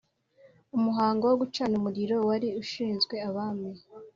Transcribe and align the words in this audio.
umuhango 0.77 1.23
wo 1.29 1.35
gucana 1.41 1.73
umuriro 1.79 2.15
wari 2.27 2.47
ushinzwe 2.61 3.15
abami 3.29 3.71